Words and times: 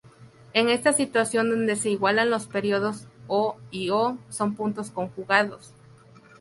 En 0.53 0.69
esta 0.69 0.93
situación 0.93 1.51
donde 1.51 1.75
se 1.75 1.91
igualan 1.91 2.31
los 2.31 2.47
periodos, 2.47 3.05
O 3.27 3.57
y 3.69 3.91
O’ 3.91 4.17
son 4.29 4.55
puntos 4.55 4.89
conjugados. 4.89 5.75